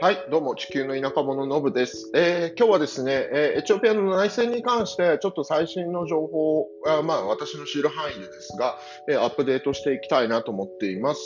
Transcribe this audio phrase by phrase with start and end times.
[0.00, 2.12] はい、どうも、地球の田舎者のぶです。
[2.14, 8.78] えー、今日はですね、えー、エチオピアの内戦に関して、ちょっと最新の情報あまあ、私の知る範囲でですが、
[9.10, 11.20] えー、アップデートしていきたいなと思っています。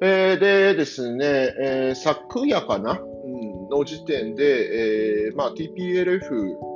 [0.00, 6.73] えー、でですね、えー、昨夜かな、うん、の時点で、えーまあ、TPLF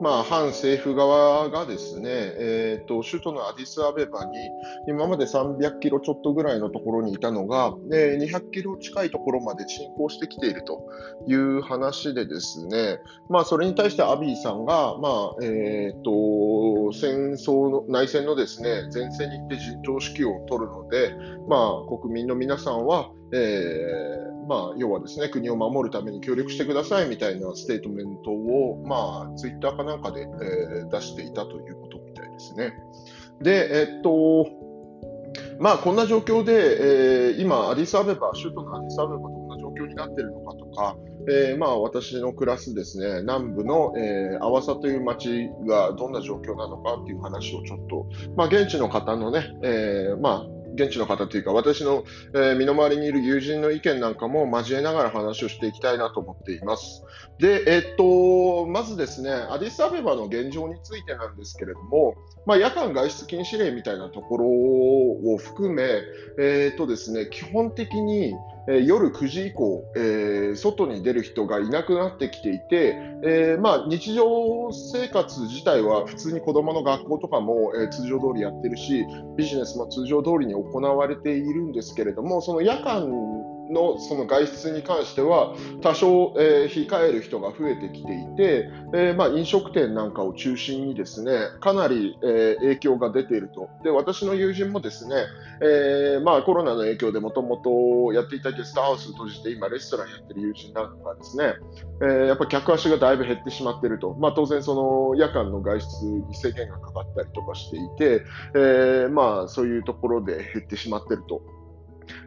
[0.00, 4.32] まあ、反政府側がですね、えーと、首都のアディスアベバに
[4.88, 10.82] 今まで300キロちょっとぐらいのところにいたのが、えー、200キロ近いところまで進行してきていると
[11.26, 21.14] いう話でですね、まあ、それに対してアビーさんが、まあえーと、戦争の内戦のですね前線に行って陣頭指揮を取るので、
[21.46, 32.72] まあ、国民の皆さんは、えーまあ、要はですね、国を守るために協力してくださいみたいなステートメントを、まあ、ツイッターかなんかで、えー、出していたということみたいですね。
[33.40, 34.48] で、えっと、
[35.60, 40.96] まあ、こんな状況で、えー、今、アディスアベバ、首都のアディスアベバどんな状況になっているのかとか、
[41.28, 52.04] えー、まあ、私の暮らすですね、南部の、えー、アワサという町がどんな状況なのかっていう話をちょっと、まあ、現地の方のね、えー、まあ、現地の方というか、私の、
[52.34, 57.02] えー、身の回りにいる友人の意見なんかも交えながら話をしていきたいなと思っています。
[57.38, 62.14] で、えー、っと、まずですね、アディスアベバの現状についてなんですけれども、
[62.46, 66.02] まあ、夜間外出禁止令みたいなところを含め、
[66.38, 68.34] えー、っとですね、基本的に、
[68.68, 79.04] え、夜9時以降、え、外に出る人がいなくなってきていて、え、まあ、日常生活自体は普通に子どもの学校とかも、え通常通りやってるし
[79.36, 83.39] ビジネスも通常通りに行われているんですけれどもその夜間
[83.70, 95.14] のその外出に関しては多少、えー、控える人が増えてきていて、えー、まあ、飲食店なんかを中心にですねかなり、えー、影響が出ているとで私の友人もですね、
[95.62, 101.54] えまあ、コロナの影響でもともとやっていたゲストハウスを閉じて今レストランやってる友人なんかがですね、
[102.02, 111.59] えやっぱ客足がだいぶ減ってしまっていると、まあ、当然その夜間の外出に制限がかかったりとかしていて、えまあ、そういうところで減ってしまっていると。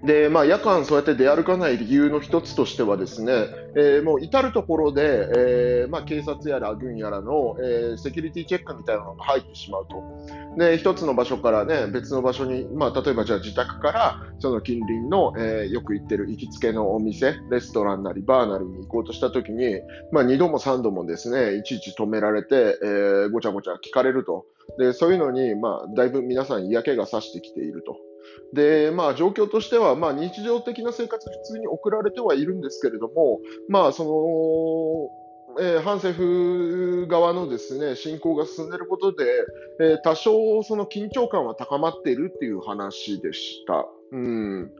[0.03, 3.33] で、まあ、夜間そうやって出歩かない理由の一つとしてはですね、
[3.75, 10.03] えー、もう至るところで、えー、まあ、警察やら軍やらの、えー、セキュリティチェックみたいなのが入ってしまうと。
[10.57, 19.79] で、一つの場所からね、別の場所に、まあ、例えばじゃあ自宅からその近隣の、えよく行ってる行きつけのお店、レストランなりバーなりに行こうとしたときに、
[20.11, 24.45] まあ、2度も3度もですね、いちいち止められて、えごちゃごちゃ聞かれると。
[24.77, 27.97] で、そういうのに、まあ、だいぶ皆さん嫌気がさしてきていると。
[28.53, 33.39] で、まあ、状況としては、まあ、日常的な生活、普通に送られてはいるんですけれども、
[33.69, 35.23] まあ、その、
[35.59, 39.25] えー、反政府側のですね侵攻が進んでいることで、
[39.79, 43.85] えー、多少その緊張感は高まっているっていう話でした。
[44.13, 44.71] うん、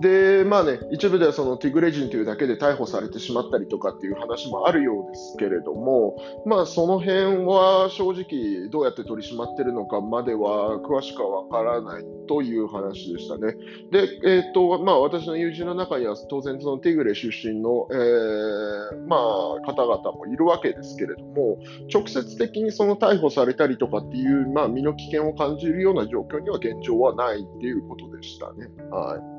[0.00, 13.54] で、まあね、一部ではそのティグレジンというだけで逮捕されてしまったりとかっていう話もあるようですけれども、まあ、その辺は正直どうやって取り締まってるのかまでは詳しくはわからないという話でしたね。
[13.92, 21.58] で、えーとまあ、私の友人の中には当然そのティグレ出身の、えー、まあ、方々もいるわけですけれども、
[21.92, 28.68] 直接的にその逮捕されたりとかっていう、まあ、身の危険を感じるような状況には現状はないっていうことでしたね。
[28.90, 29.30] はい。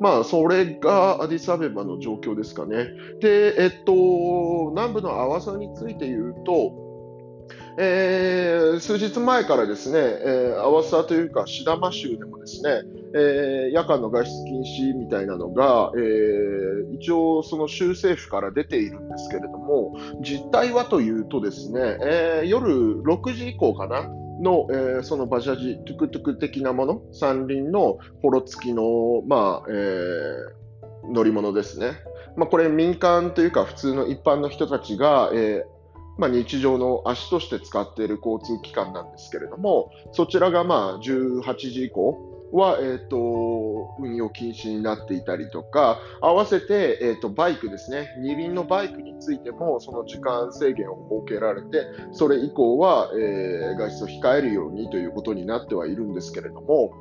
[0.00, 2.88] まあ、それがアディスアベバの状況ですかね。
[3.20, 6.90] で、えっと、南部のアワサについて言うと、
[7.78, 12.82] えー、数日前からですね、えー、アワサというかシダマ州でもですね、
[13.14, 31.92] えー、夜間の外出禁止みたいなのが、えー、一応その州政府から出ているんですけれども、実態はというとですね、えー、夜6時以降かな、の、えー、そのバジャジ、トゥクトゥク的なもの、山林のホロ付きの、まあえー、乗り物ですね。
[32.36, 35.80] まあ、これ民間というか普通の一般の人たちが、えー
[36.20, 56.92] まあ、日常の足として使っている交通機関なんですけれども、そちらがまあ18時以降、は、えーと、運用禁止になっていたりとか、合わせて、えーと、バイクですね、二輪のバイクについてもその時間制限を設けられて、それ以降は、えー、外出を控えるようにということになってはいるんですけれども、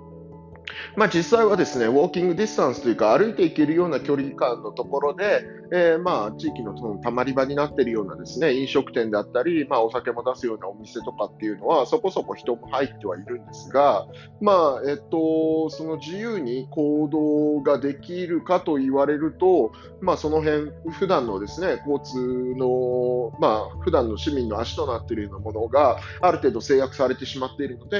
[0.95, 14.07] まあ、実際はですねウォーキングディスタンスというか歩いていけるような距離感のところで、えー、まあ地域のたまり場になっているようなですね飲食店であったり、まあ、お酒も出すようなお店とかっていうのはそこそこ人も入ってはいるんですが、
[14.41, 19.71] まあえっと、その自由に行動ができるかと言われると、
[20.01, 27.97] まあ、その辺普段のですね交通の、まあ普段の市民の足となっているようなものがある程度制約されてしまっているので、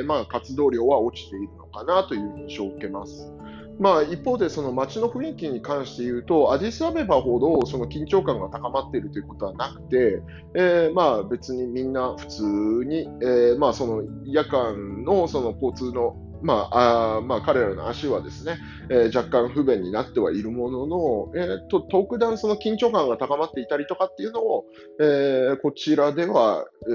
[0.02, 1.61] ー、まあ活動量は落ちている。
[1.72, 3.32] かなという印象を受けます。
[3.78, 10.22] まあ、一方でその街の雰囲気に関して言うと、アディスアベバほどその緊張感が高まっているということはなくて、
[10.54, 18.58] えー、まあ別にみんな普通に、えー、まあその夜間のその交通のまあ、あまあ、彼らの足はですね、
[18.90, 24.64] えー、若干不便になってはいるものの、えーと、特段その緊張感が高まっていたりとかっていうのを、
[25.00, 26.90] えー、こちらでは、え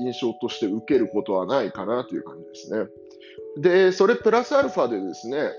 [0.00, 2.88] ー、印象として受けることはないかなという感じですね。
[3.58, 5.50] で、それプラスアルファでですね、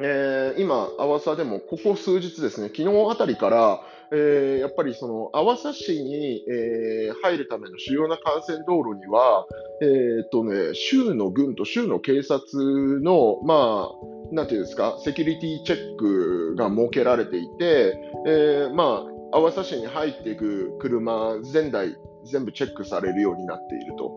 [0.00, 3.80] えー、今、阿波でもここ数日ですね、昨日あたりから、
[4.12, 9.46] えー、やっぱりその、阿波市に、えー、入るための主要な幹線道路には、
[9.82, 21.94] えー、っとね、州の軍と州の警察の、まあ、なんていうんですか、セキュリティチェックが設けられていて、えー、まあ、阿波市に入っていく車全台
[22.24, 24.12] 全部チェックされるようになっていると。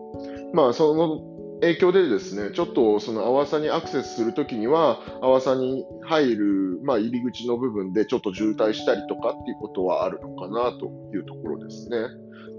[0.54, 1.20] まあ、その
[1.62, 11.98] 影響でですね、ちょっとその阿波佐にアクセスするときには、阿波佐に入る、まあ、入り口の部分でちょっと渋滞したりとかっていうことはあるのかなというところですね。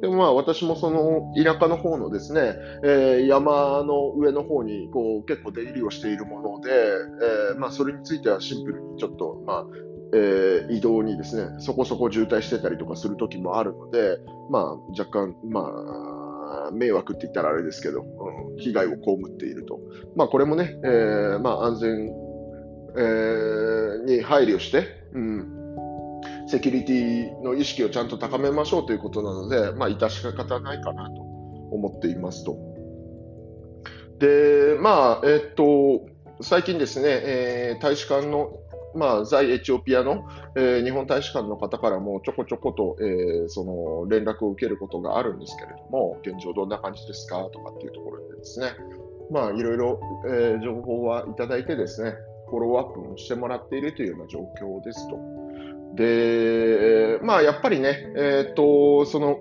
[0.01, 9.65] でもまあ私もその田舎の方のですね、えー、山の上の方にこう結構出入りをしているもので、えー、まあそれについてはシンプルにちょっとまあ
[10.15, 14.19] え、移動にですね、そこそこ渋滞してたりとかする時もあるので、
[14.51, 16.12] まあ若干、まあ
[16.71, 19.79] 迷惑って言ったらあれですけど、うん、被害を被っていると。
[20.15, 22.11] まあ、これもね、えー、まあ、安全、
[22.95, 25.63] えー、に配慮して、うん、
[26.47, 32.57] セキュリティの意識をちゃんと高めましょうということなので、まあ、致し方ないかなと思っていますと。
[34.19, 36.05] で、まあ、えっと、
[36.41, 38.59] 最近ですね、えー、大使館の
[38.95, 40.25] まあ、在エチオピアの、
[40.55, 47.43] えー、日本大使館の方からもちょこちょこと、えー、その連絡を受けることがあるんですけれども、現状どんな感じですか？
[47.51, 48.67] とかっていうところでですね、
[49.31, 52.13] まあ、いろいろ、えー、情報はいただいてですね、
[52.49, 55.17] フォローアップもしてもらっているというような状況ですと。
[55.95, 59.39] で、まあ、やっぱりね、えっ、と、その、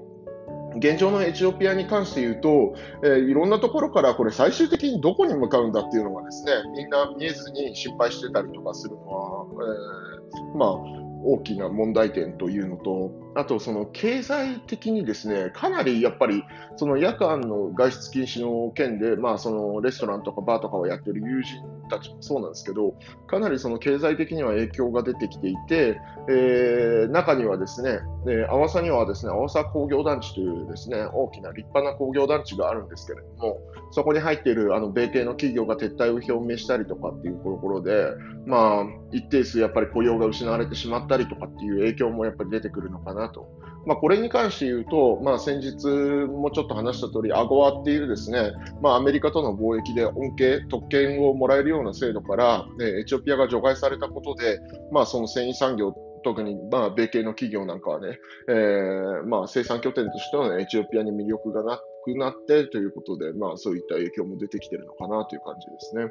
[0.76, 2.74] 現状のエチオピアに関して言うと、
[3.04, 16.44] えー、いろんなところからこれ最終的にどこに向かうんだっていうのがですね、みんな見えずに失敗してたりとかするのは、えー、まあ、大きな問題点というのと、あとその経済的にですね、かなりやっぱり
[16.76, 22.94] その夜間の外出禁止の件で、まあそのレストランとかバーとかをやってる友人たちもそうなんですけど、
[23.26, 25.98] かなりその経済的には影響が出てきていて、
[26.28, 38.08] えー、中にはですね、えー、阿波佐にはですね、阿波佐工業団地というですね、大きな立派な工業団地があるんですけれども、そこに入っているあの米系の企業が撤退を表明したりとかっていうところで、
[38.46, 43.48] まあ一定数やっぱり雇用が失われてしまったりとかっていう影響もやっぱり出てくるのかなと。
[43.84, 45.86] まあ、これに関して言うと、まあ、先日
[46.26, 54.60] もちょっと話した通り、アゴアっていうですね、まあ、アメリカとの貿易で恩恵、特権をもらえるような制度から、ね、エチオピアが除外されたことで、
[54.92, 66.10] まあ、その繊維産業特に、まあ、米系の企業なんかはね、えー、まあ、生産拠点としては、エチオピアに魅力がなくなってということで、まあ、そういった影響も出てきてるのかなという感じですね。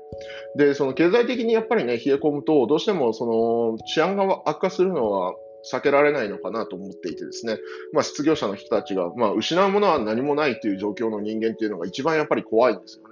[0.57, 5.33] で、その経済的にやっぱりね、冷え込むと、どうしてもその治安が悪化するのは、
[5.71, 7.57] 避けられないのかなと思っていてですね、
[7.93, 13.11] まあ、失業者の人たちが、まあ、失うものは何もないという状況の人間っていうのが一番やっぱり怖いんですよね。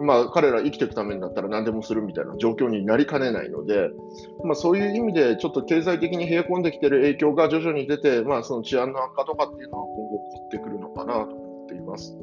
[0.00, 3.90] まあ、彼ら生きていくためになったら何でもするみたいな状況になりかねないので、
[4.44, 12.16] まあ、そういう意味でちょっと経済的に冷え込んできている影響が徐々に出て、まあ、その治安の悪化とかっていうのは今後起こってくるのかなと思っています。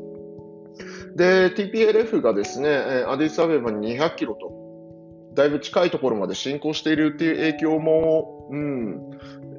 [1.16, 2.70] で、TPLF がですね、
[3.08, 4.52] アディスアベバに200キロと、
[5.38, 9.12] だいぶ近いところまで進行しているっていう影響も、うん、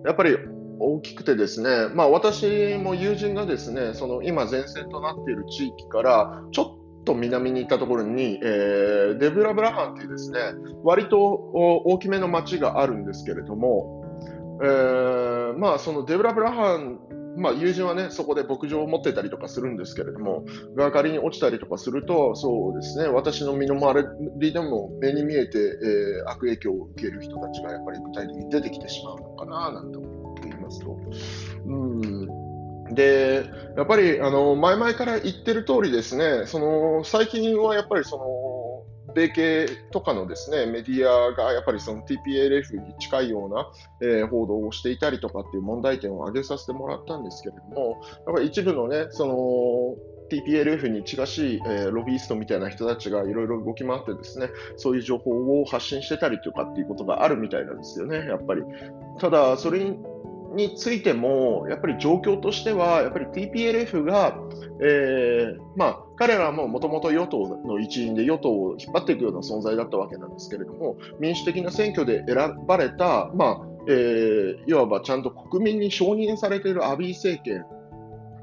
[0.04, 0.36] やっぱり
[0.80, 6.62] 大きくてですね、まあ、私も友人がですね、その今前線となっている地域からちょ
[7.00, 10.40] っと南に行ったところに、えー、デブラブラハンというですね、
[10.82, 14.04] 割と大きめの町があるんですけれども、
[14.60, 16.98] えー、まあそのデブラブラハン
[17.36, 20.44] まあ、友人はね、そこで牧場を持ってたりとかするんですけれども、
[20.74, 24.04] が仮に落ちたりとかすると、そうですね、私の身の回
[24.36, 30.98] りでも目に見えて、えー、悪影響を受ける人たちがやっぱり具体的に出てきてしまうのかな、なんて思っていますと。
[31.66, 32.48] うん
[32.94, 33.44] で、
[33.76, 38.24] やっぱり、あの、前々から言ってる通りですね、その、最近はやっぱりその、
[39.14, 58.62] 米系とかのですね、メディアがやっぱりその TPLF に近いような、えー、報道をしていたりとかっていう問題点を挙げさせてもらったんですけれども、やっぱり一部のね、その、TPLF に近しい、えー、ロビーストみたいな人たちがいろいろ動き回ってですね、そういう情報を発信してたりとかっていうことがあるみたいなんですよね、やっぱり。
[59.20, 59.98] ただ、それに
[60.54, 64.38] についても、やっぱり状況としては、やっぱり TPLF が、
[64.80, 77.64] えー、まあ、彼らももともと与党の一員で与党を引っ張っていくような存在だったわけなんですけれども、民主的な選挙で選ばれた、まあ、えー、いわばちゃんと国民に承認されているアビー政権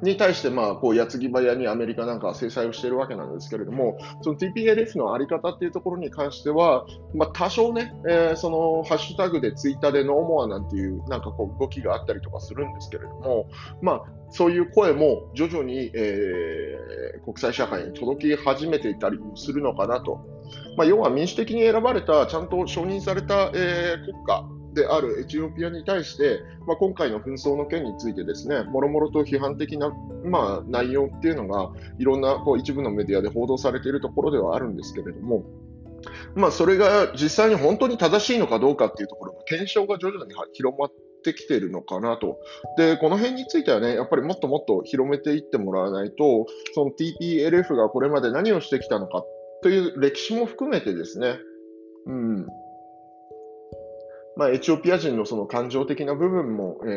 [0.02, 13.48] に対して、まあ、こう矢継ぎ早にアメリカなんかは制裁をしているわけなんですけれども、その TPLF の在り方っていうところに関しては、まあ、多少ね、えー、そのハッシュタグでツイッターでノーモアなんていうなんかこう動きがあったりとかするんですけれども、
[13.82, 20.20] まあ、そういう声も徐々に、えー、国際社会に届き始めていたりするのかなと。
[20.78, 29.92] まあ、要は民主的に選ばれた、ちゃんと承認された、えー、国家であるエチオピアに対して、まあ、今回の紛争の件についてですね、もろもろと批判的な、
[30.24, 35.44] まあ、内容っていうのが、いろんなこう一部のメディアで報道されているところではあるんですけれども、
[36.36, 40.92] まあ、それが実際に本当に正しいのかどうかっていうところが、検証が徐々に広まっ
[41.24, 42.38] てきているのかなと。
[42.78, 49.24] で、この辺についてはね、やっぱりもっともっと広めていってもらわないと、その TPLF がこれまで何をしてきたのか
[49.64, 51.40] という歴史も含めてですね、
[52.06, 52.48] うん、
[54.38, 56.88] まあ、エチオピア人のその感情的な部分も、え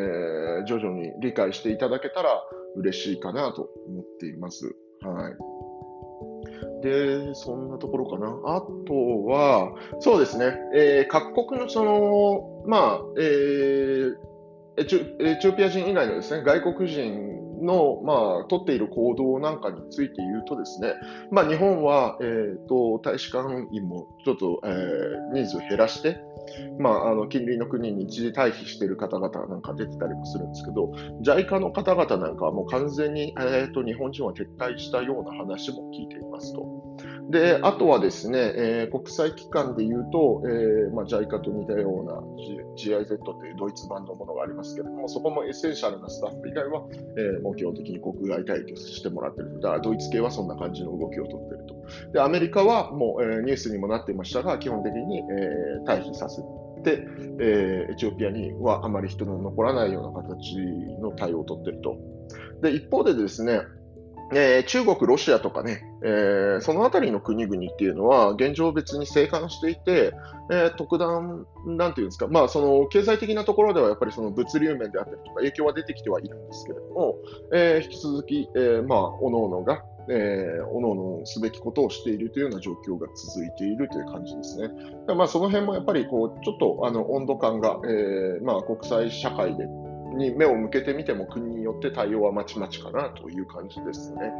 [0.63, 2.43] ー、徐々に理解していただけたら
[2.75, 4.75] 嬉しいかなと思っています。
[5.01, 6.81] はい。
[6.81, 8.27] で、そんなところかな。
[8.45, 14.15] あとは、そうですね、えー、各国のその、まあ、えー、
[14.77, 20.93] エチエチオピア人以外のですね、外国人の、まあ、取っている行動なんかについて言うとですね、
[21.31, 26.21] まあ、日本は、えーと、大使館員もちょっと、えー、人数を減らして、
[26.79, 30.91] まあ、あの近隣の国に一時退避している方々なんか出てたりもするんですけど、
[31.21, 36.65] JICA の方々なんかはもう完全に、えーと、日本人は撤退したような話も聞いていますと。
[37.29, 42.13] で、あとはですね、えー、国際機関で言うと、えーまあ、JICA と似たような
[42.75, 46.81] GIZ というドイツ版のものがありますけれども、そこもエッセンシャルなスタッフ以外は、
[47.17, 49.59] えー、もう基本的に国外退去してもらっていると。
[49.59, 52.11] だからドイツ系はそんな感じの動きをとっていると。
[52.13, 56.41] で、アメリカはもう、えー、ニュースにもなっていましたが、基本的に、えー、退避させ
[56.81, 57.05] て、
[57.39, 60.55] えー、エチオピアにはあまり人の残らないような形
[60.99, 61.95] の対応をとっていると。
[62.63, 63.61] で、一方でですね、
[64.31, 70.13] えー、中国、ロシアとかね、えー、そのあたりの国々っていうのは、現状別に生還していて、
[70.51, 77.15] えー、特段、なんていうんですか、まあ、その経済的なところではやっぱりその物流面であったりとか、影響は出てきてはいるんですけれども、
[77.53, 84.69] え引き続き、えまあ、おのおのが、えー、おのおのすべきことをしているというような状況が続いているという感じですね。
[85.15, 89.67] まあ、その辺もやっぱりこうちょっとあの温度感が、えまあ、国際社会で
[90.19, 94.31] に目を向けてみても国によって対応はまちまちかなという感じですね。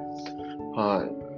[0.75, 1.29] はい。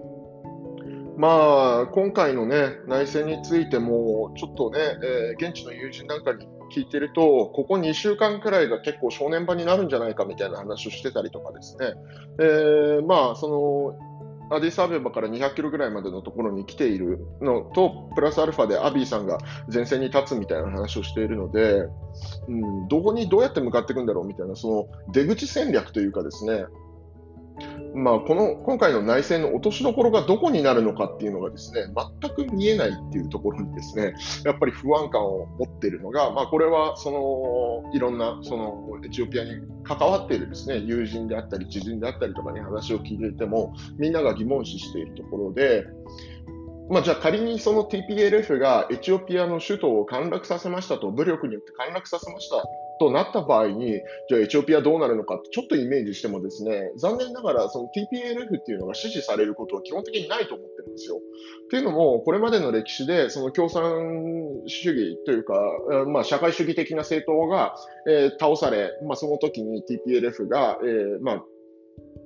[1.17, 11.93] まあ、今回のね、内戦についても、ちょっとね、えー、現地の友人なんかに聞いてると、ここ2週間くらいが結構正念場になるんじゃないかみたいな話をしてたりとかですね、
[12.39, 14.10] えー、まあ、その、
[14.51, 19.37] アディサーベバから200キロぐらいまでのところに来ているのと、プラスアルファでアビーさんが
[19.73, 21.87] 前線に立つみたいな話をしているので、
[22.49, 26.65] うん、どこにどうやって向かっていくんだろうみたいな、その出口戦略というかですね、
[27.93, 31.87] まあ、この今回の内戦の落としどころがどこになるのかっていうのがですね
[32.21, 34.13] 全く見えないっていうところにですね
[34.45, 45.85] やっぱり不安感を持っているのが、まあ、これはそのいろんなそのエチオピアに関わっているですね友人であったり知人であったりとかに話を聞いていてもみんなが疑問視しているところで
[46.89, 52.65] まあ、じゃあ仮にその TPLF がエチオピアの首都を陥落させましたと、武力によって陥落させました
[53.01, 53.93] となった場合に、
[54.29, 61.15] じゃあエチオピアどうなるのかってちょっとイメージしてもですね、残念ながらその TPLF っていうのが支持されることは基本的にないと思ってるんですよ。
[61.15, 65.55] っていうのも、これまでの歴史でその共産主義というか、
[66.05, 67.73] まあ、社会主義的な政党が、
[68.07, 71.45] えー、倒され、まあ、その時に TPLF が、えー、まあ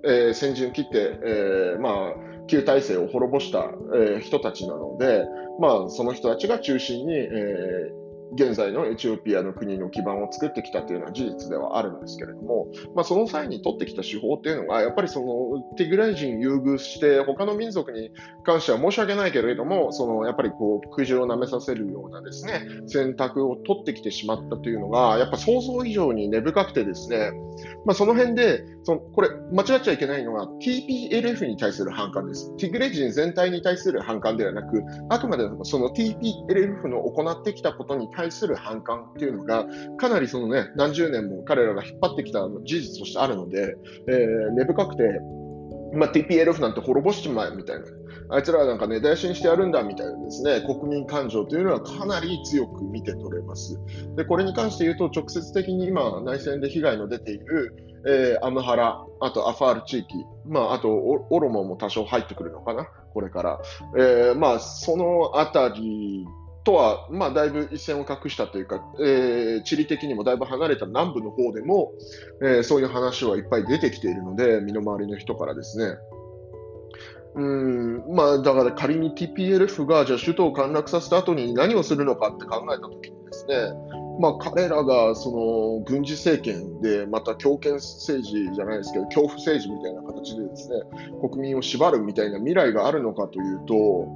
[0.03, 5.25] えー、先陣を切って、えー、まあ、旧体制を滅ぼした、えー、人たちなので、
[5.59, 18.11] まあ、その人たちが中心に、えー、現在のエチオピアの国の基盤を作ってきたというのは事実ではあるんですけれども、まあ、その際に取ってきた手法っていうのが、やっぱりそのティグライ人優遇して、他の民族に
[18.43, 27.31] 関しては申し訳ないけれども、そのやっぱりこう、空中を舐めさせるようなですね、選択を取ってきてしまったというのが、やっぱ想像以上に根深くてですね、
[27.85, 32.55] まあ、その辺で、そのこれ、間違っちゃいけないのは TPLF に対する反感です。
[32.57, 39.65] ティグレ人全体に対する反感ではなく、あくまでその TPLF の行ってきたことに対する反感っていうのが、
[39.97, 43.75] かなりそのね、何十年も彼らが引っ張ってきた事実としてあるので、
[44.07, 45.03] えー、根深くて、
[45.95, 47.85] まあ、TPLF なんて滅ぼしちまえみたいな。
[48.29, 53.79] あいつらはなんか根絶やしにしてやるんだみたいなですね、国民感情というのはかなり強く見て取れます。
[54.15, 63.61] で、これに関して言うと、直接的に今、内戦で被害の出ている、えー、アムハラ、あとアファール地域、まあ、あとオロモンも多少入ってくるのかな、これから。
[63.97, 66.25] えー、まあ、そのあたり
[66.63, 71.93] とは、まあ、だいぶ一線を画したというか、えー、地理的にもだいぶ離れた南部の方でも、
[72.41, 75.97] えー、そういう話はいっぱい出てきているので、身の回りの人からですね。
[77.35, 83.55] うんまあ、だから仮に TPLF がじゃあ首都を陥落させた後に何をするのかって考えたときにですね、
[84.19, 90.81] まあ、彼らがその軍事政権でまた強権政治じゃないですけど恐怖政治みたいな形でですね
[91.21, 94.07] 国民を縛るみたいな未来があるのかというと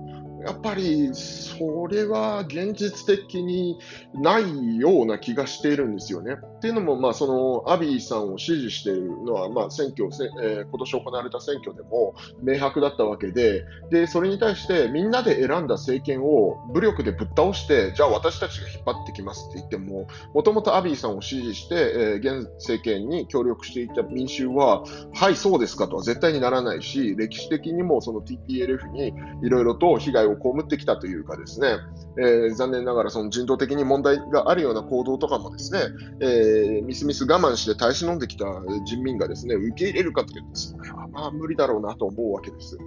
[0.45, 3.77] やっぱりそれは現実的に
[4.13, 6.37] ないような気がしているんですよね。
[6.59, 10.09] っていうのも、まあ、そのアビーさんを支持しているのは、まあ、選挙、
[10.43, 29.13] えー、今年行われた選挙でも明白だったわけでで、それに対してみんなで選んだ政権を武力でぶっ倒して、じゃあ私たちが引っ張ってきますって言っても、もともとアビーさんを支持して、えー、現政権に協力していた民衆は、はい、そうですかとは絶対にならないし、歴史的にもその TPLF に
[29.43, 31.77] いろいろと被害を被ってきたというかですね、
[32.17, 35.79] えー、残念ながらその人道的に問題があるような行動とかもですね、
[36.19, 36.48] えー、
[36.83, 38.45] みすみす我慢して耐え忍んできた
[38.85, 42.77] 人民がですね、受け入れるかというと、それはまあ無理だろうなと思うわけです。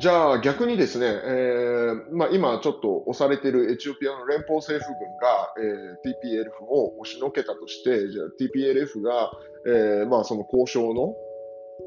[0.00, 9.30] じゃあ逆にですね、えーまあ、今ちょっと押されているエチオピアの連邦政府軍が、えー、TPLF を押しのけたとして、じゃあ TPLF が、
[9.66, 11.14] えーまあ、その交渉の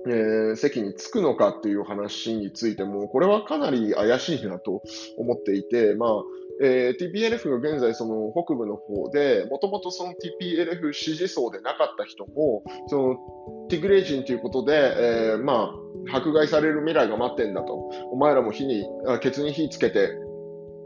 [0.07, 4.81] えー、席に着くのかっていう話についても、これはかなり怪しいなと
[5.17, 6.09] 思っていて、まあ、
[6.59, 13.15] えー、TPLF が現在その北部の方で、もともとその TPLF 支持層でなかった人も、その
[13.69, 15.75] ティグレー人ということで、えー、ま
[16.11, 17.73] あ、迫害される未来が待ってんだと。
[18.11, 18.85] お前らも火に、
[19.21, 20.17] ケツに火つけて、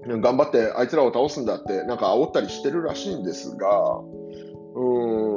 [0.08, 4.02] 頑張ってあいつらを倒すんだって、なんか煽ったりしてるらしいんですが、
[4.74, 5.31] うん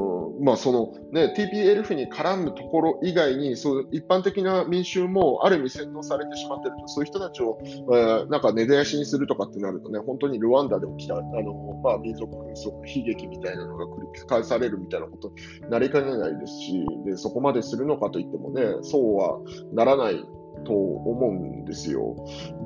[0.44, 19.38] まあそのね、TPLF に絡むところ以外に、そう一般的な民衆もある意味洗脳されてしまっていると、そういう人たちを、えー、なんか根絶やしにするとかってなるとね、本当にルワンダで起きた、あの、まあ民族紛争の悲劇みたいなのが繰り返されるみたいなことになりかねないですし、で、そこまでするのかといってもね、そうは
[19.72, 20.22] ならない
[20.66, 22.16] と思うんですよ。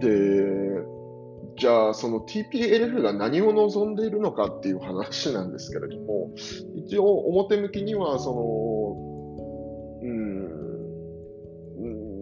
[0.01, 0.09] で、
[1.59, 6.31] じゃあ、その TPLF が何を望んでいるのかっていう話なんですけれども、
[6.77, 8.95] 一応表向きには、その、
[10.03, 10.67] うん、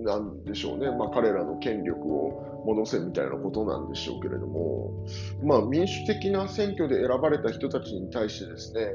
[0.05, 5.05] なんでしょうね、まあ、彼らの権力を戻せみたいなことなんでしょうけれども、
[5.42, 8.87] まあ、民主的な選挙で選ばれた人たちに対してですね、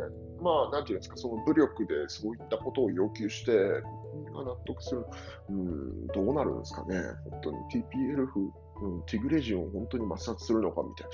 [0.41, 3.61] まあ、なんていうんですか、その武力でそういったことを要求して、国
[4.25, 5.05] 民が納得する、
[5.49, 6.99] うん、どうなるんですかね、
[7.29, 8.49] 本当に TPLF
[8.81, 11.07] うん、ティグレジオンを本当に抹殺するのかみたい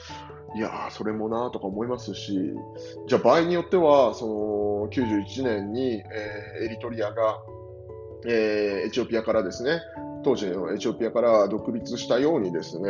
[0.56, 0.60] な。
[0.60, 2.54] いやー、それもなーとか思いますし、
[3.08, 7.40] じゃあ場合によっては、その91年に、えー、エリトリアが、
[8.26, 9.82] えー、エチオピアからですね、
[10.24, 12.90] 当時のエチオピアから独立したようにですね、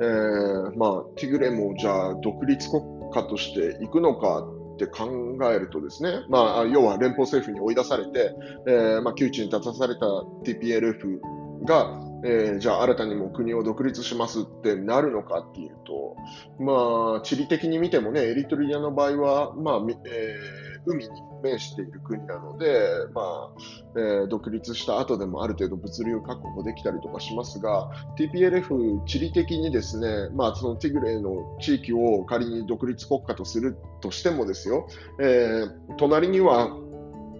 [0.00, 8.34] えー、まあ、ティグレもじゃあ独立国家としていくのかって考えるとですね、まあ、要は連邦政府に追い出されて、
[8.66, 10.06] えーまあ、窮地に立たされた
[10.44, 11.20] TPLF
[11.64, 16.16] が、えー、じゃあ新たにも国を独立しますってなるのかっていうと、
[16.58, 21.10] まあ、地理的に見てもね、エリトリアの場合は、まあえー、海に
[21.42, 22.80] 面している国なので、
[23.14, 23.50] まあ
[23.96, 34.88] えー、独立した後でもある程度物流確保できたりとかしますが、TPLF、地理的にですね、まあ、そのティグレの地域を仮に独立国家とするとしてもですよ、
[35.20, 36.70] えー、隣には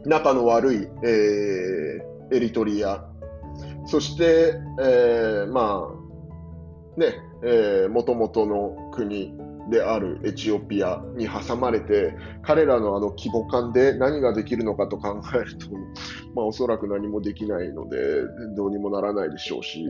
[0.05, 3.09] 仲の悪い、えー、エリトリア、
[3.87, 9.35] そして、えー、まあ、ね、えー、元々の国
[9.70, 15.66] であるエチオピアに挟まれて、彼らのあの規模感で何ができるのかと考えると、
[16.35, 17.99] まあ、おそらく何もできないので、
[18.57, 19.85] どうにもならないでしょうし、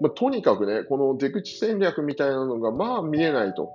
[0.00, 3.72] まあ、とにかくね、この出口戦略みたいなのが、まあ見えないと。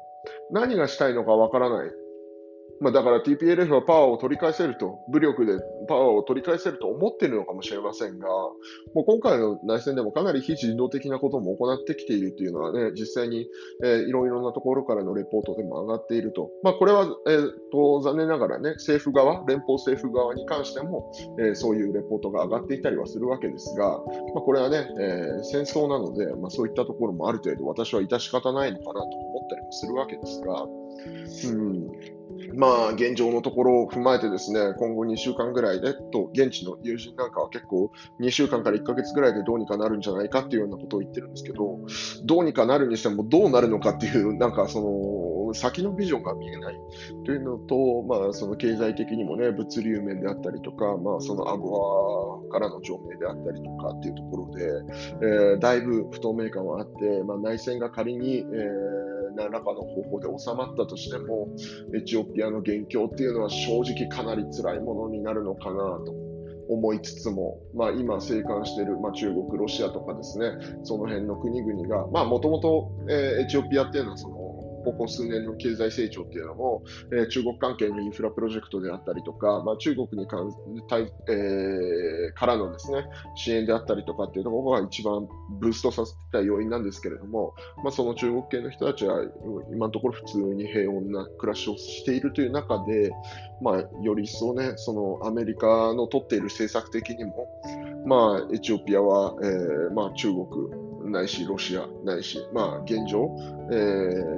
[0.52, 1.90] 何がしたいのかわからない。
[2.82, 13.48] まあ、だから TPLF はパワーを取り返せると、武力でパワーを取り返せると思っているのかもしれませんが、もう今回の内戦でもかなり非人道的なことも行ってきているというのはね、実際に、
[13.84, 16.50] えー、いろいろなところからのレポートでも上がっていると。
[16.64, 23.96] まあ、これは、えー、と残念ながらね、政府側、連邦政府側に関しても、えー、そういうレポートが上がっていたりはするわけですが、ま
[24.38, 30.66] あ、これはね、えー、戦争なので、まあ、そういったところもある程度私は致し方ないのかなと思ったりもするわけですが、
[31.46, 32.22] うん。
[32.56, 41.80] まあ、現状のところを踏まえてですね、今後2週間ぐらいで、と、現地の友人なんかは結構2週間から1ヶ月ぐらいでどうにかなるんじゃないかっていうようなことを言ってるんですけど、
[42.26, 44.82] どうにかなるにしてもどうなるのかっていう、なんかそ
[45.50, 46.80] の、先のビジョンが見えない
[47.26, 54.66] というのと、まあ、その経済的にもね、物流面であったりとか、まあ、そのアゴアからの上名であったりとかっていうところで、
[55.22, 59.01] えー、だいぶ不透明感はあって、まあ、内戦が仮に、えー
[59.42, 61.50] 何らかの方法で収まったとしても、
[61.96, 66.32] エチオピアの現況っていうのは正直かなり辛いものになるのかなと。
[66.70, 70.52] 思いつつも、まあ、今、生還している、まあ、中国、ロシアとかですね、
[70.84, 74.41] その辺の国々が、もともとエチオピアっていうのはその
[74.84, 80.52] ここ数年の経済成長っていうのも、えー、中国関係のインフラプロジェクトであったりとか、まあ、中国に関
[80.90, 85.28] 対、えー、からのですね、支援であったりとかっていうところが一番
[85.60, 89.24] ブーストさせてた要因なんですけれども、まあ、その中国系の人たちは
[89.72, 93.12] 今のところ普通に平穏な暮らしをしているという中で、
[93.62, 97.48] まあ、より一層ね、そのアメリカの取っている政策的にも、
[98.06, 103.30] まあ、エチオピアは、えーまあ、中国ないしロシアないし、まあ、現状、
[103.72, 103.76] え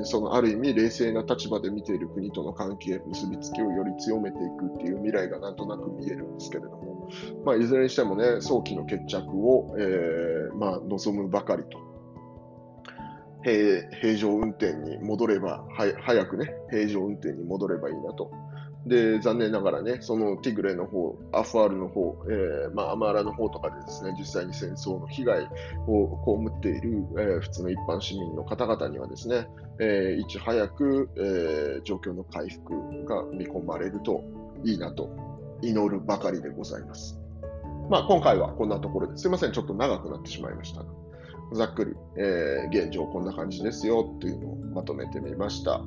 [0.02, 7.10] ー、そのある意味冷静な立場で見ている国との関係、結びつきをより強めていくっていう未来がなんとなく見えるんですけれども、
[7.46, 11.84] まあ、いずれにしてもね、早期の決着を、えー、まあ、望むばかりと。
[13.46, 18.32] 平常運転に戻れば、早くね、平常運転に戻ればいいなと
[18.86, 25.48] で、残念ながらね、そのティグレの方、アファールの方、えー、まあ、アマーラの方とかでですね、実際に戦争の被害
[25.88, 29.48] を被っている、えー、普通の一般市民の方々にはですね、
[29.80, 32.74] えー、いち早く、えー、状況の回復
[33.06, 34.22] が見込まれると
[34.66, 35.10] いいなと
[35.62, 37.18] 祈るばかりでございます。
[37.90, 40.86] まあ、今回はこんなところですいません、ちょっと長くなってしまいましたが、
[41.54, 45.82] ざっくり、えー、現状こんな感じですよっていうのをまとめてみました。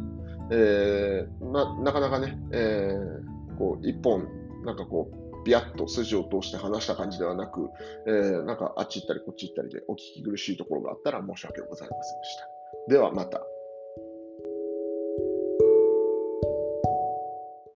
[0.51, 4.29] えー、ななかなかね、えー、こう一本、
[4.65, 7.71] なんかこう、ビヤッと筋を通して話した感じではなく、
[8.07, 12.49] えー、なんかあっち行ったりこっち行ったりでお聞き苦しいところがあったら申し訳ございませんでした。
[12.89, 13.41] ではまた。